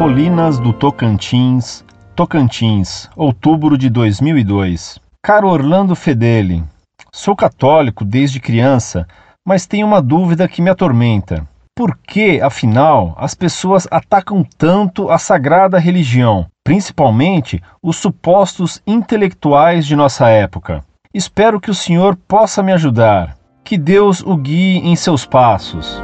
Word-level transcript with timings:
Colinas 0.00 0.58
do 0.58 0.72
Tocantins, 0.72 1.84
Tocantins, 2.16 3.06
outubro 3.14 3.76
de 3.76 3.90
2002. 3.90 4.98
Caro 5.22 5.46
Orlando 5.46 5.94
Fedeli, 5.94 6.64
sou 7.12 7.36
católico 7.36 8.02
desde 8.02 8.40
criança, 8.40 9.06
mas 9.46 9.66
tenho 9.66 9.86
uma 9.86 10.00
dúvida 10.00 10.48
que 10.48 10.62
me 10.62 10.70
atormenta. 10.70 11.46
Por 11.76 11.98
que, 11.98 12.40
afinal, 12.40 13.14
as 13.18 13.34
pessoas 13.34 13.86
atacam 13.90 14.42
tanto 14.56 15.10
a 15.10 15.18
sagrada 15.18 15.78
religião, 15.78 16.46
principalmente 16.64 17.62
os 17.82 17.98
supostos 17.98 18.80
intelectuais 18.86 19.84
de 19.84 19.94
nossa 19.94 20.30
época? 20.30 20.82
Espero 21.12 21.60
que 21.60 21.70
o 21.70 21.74
senhor 21.74 22.16
possa 22.16 22.62
me 22.62 22.72
ajudar. 22.72 23.36
Que 23.62 23.76
Deus 23.76 24.22
o 24.22 24.34
guie 24.34 24.78
em 24.78 24.96
seus 24.96 25.26
passos. 25.26 26.02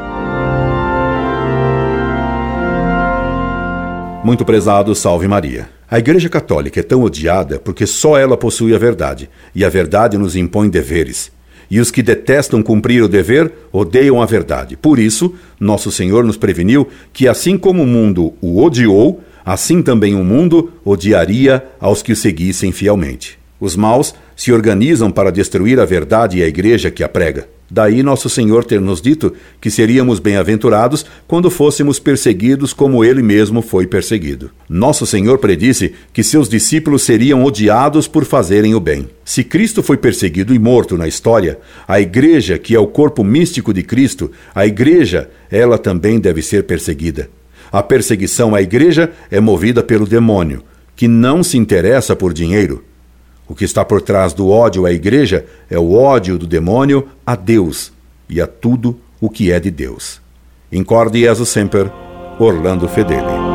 Muito 4.26 4.44
prezado, 4.44 4.92
salve 4.92 5.28
Maria. 5.28 5.68
A 5.88 6.00
Igreja 6.00 6.28
Católica 6.28 6.80
é 6.80 6.82
tão 6.82 7.00
odiada 7.02 7.60
porque 7.60 7.86
só 7.86 8.18
ela 8.18 8.36
possui 8.36 8.74
a 8.74 8.78
verdade, 8.78 9.30
e 9.54 9.64
a 9.64 9.68
verdade 9.68 10.18
nos 10.18 10.34
impõe 10.34 10.68
deveres. 10.68 11.30
E 11.70 11.78
os 11.78 11.92
que 11.92 12.02
detestam 12.02 12.60
cumprir 12.60 13.04
o 13.04 13.08
dever 13.08 13.52
odeiam 13.70 14.20
a 14.20 14.26
verdade. 14.26 14.76
Por 14.76 14.98
isso, 14.98 15.32
nosso 15.60 15.92
Senhor 15.92 16.24
nos 16.24 16.36
preveniu 16.36 16.88
que, 17.12 17.28
assim 17.28 17.56
como 17.56 17.84
o 17.84 17.86
mundo 17.86 18.34
o 18.40 18.60
odiou, 18.64 19.20
assim 19.44 19.80
também 19.80 20.16
o 20.16 20.24
mundo 20.24 20.72
odiaria 20.84 21.64
aos 21.78 22.02
que 22.02 22.10
o 22.10 22.16
seguissem 22.16 22.72
fielmente. 22.72 23.38
Os 23.60 23.76
maus 23.76 24.12
se 24.34 24.50
organizam 24.52 25.08
para 25.08 25.30
destruir 25.30 25.78
a 25.78 25.84
verdade 25.84 26.38
e 26.38 26.42
a 26.42 26.48
igreja 26.48 26.90
que 26.90 27.04
a 27.04 27.08
prega. 27.08 27.46
Daí 27.70 28.02
nosso 28.02 28.28
Senhor 28.28 28.64
ter 28.64 28.80
nos 28.80 29.00
dito 29.00 29.32
que 29.60 29.70
seríamos 29.70 30.20
bem-aventurados 30.20 31.04
quando 31.26 31.50
fôssemos 31.50 31.98
perseguidos 31.98 32.72
como 32.72 33.04
ele 33.04 33.22
mesmo 33.22 33.60
foi 33.60 33.86
perseguido. 33.86 34.50
Nosso 34.68 35.04
Senhor 35.04 35.38
predisse 35.38 35.92
que 36.12 36.22
seus 36.22 36.48
discípulos 36.48 37.02
seriam 37.02 37.42
odiados 37.42 38.06
por 38.06 38.24
fazerem 38.24 38.74
o 38.74 38.80
bem. 38.80 39.08
Se 39.24 39.42
Cristo 39.42 39.82
foi 39.82 39.96
perseguido 39.96 40.54
e 40.54 40.58
morto 40.58 40.96
na 40.96 41.08
história, 41.08 41.58
a 41.88 42.00
igreja, 42.00 42.56
que 42.56 42.74
é 42.74 42.78
o 42.78 42.86
corpo 42.86 43.24
místico 43.24 43.74
de 43.74 43.82
Cristo, 43.82 44.30
a 44.54 44.64
igreja, 44.64 45.28
ela 45.50 45.76
também 45.76 46.20
deve 46.20 46.42
ser 46.42 46.64
perseguida. 46.64 47.28
A 47.72 47.82
perseguição 47.82 48.54
à 48.54 48.62
igreja 48.62 49.10
é 49.28 49.40
movida 49.40 49.82
pelo 49.82 50.06
demônio, 50.06 50.62
que 50.94 51.08
não 51.08 51.42
se 51.42 51.58
interessa 51.58 52.14
por 52.14 52.32
dinheiro. 52.32 52.84
O 53.48 53.54
que 53.54 53.64
está 53.64 53.84
por 53.84 54.02
trás 54.02 54.32
do 54.32 54.48
ódio 54.50 54.86
à 54.86 54.92
igreja 54.92 55.46
é 55.70 55.78
o 55.78 55.94
ódio 55.94 56.38
do 56.38 56.46
demônio 56.46 57.08
a 57.24 57.36
Deus 57.36 57.92
e 58.28 58.40
a 58.40 58.46
tudo 58.46 58.98
o 59.20 59.30
que 59.30 59.52
é 59.52 59.60
de 59.60 59.70
Deus. 59.70 60.20
Incorde 60.70 61.20
Jesus 61.20 61.48
Semper, 61.48 61.90
Orlando 62.38 62.88
Fedeli. 62.88 63.45